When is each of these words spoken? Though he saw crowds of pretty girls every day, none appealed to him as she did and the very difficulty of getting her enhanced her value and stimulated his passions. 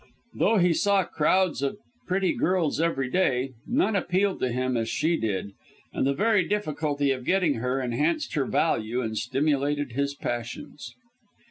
Though 0.33 0.57
he 0.57 0.73
saw 0.73 1.03
crowds 1.03 1.61
of 1.61 1.77
pretty 2.07 2.33
girls 2.33 2.81
every 2.81 3.07
day, 3.07 3.51
none 3.67 3.95
appealed 3.95 4.39
to 4.39 4.51
him 4.51 4.75
as 4.75 4.89
she 4.89 5.15
did 5.15 5.51
and 5.93 6.07
the 6.07 6.13
very 6.15 6.43
difficulty 6.47 7.11
of 7.11 7.23
getting 7.23 7.59
her 7.61 7.79
enhanced 7.79 8.33
her 8.33 8.45
value 8.45 9.01
and 9.03 9.15
stimulated 9.15 9.91
his 9.91 10.15
passions. 10.15 10.95